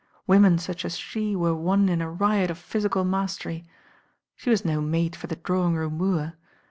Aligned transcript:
Women 0.25 0.57
such 0.57 0.83
as 0.83 0.97
she 0.97 1.35
were 1.35 1.53
won 1.53 1.87
in 1.87 2.01
a 2.01 2.09
riot 2.09 2.49
of 2.49 2.57
physical 2.57 3.05
mastery. 3.05 3.67
She 4.35 4.49
was 4.49 4.65
no 4.65 4.81
mate 4.81 5.15
for 5.15 5.27
the 5.27 5.35
drawing 5.35 5.75
room 5.75 5.99
wooer. 5.99 6.33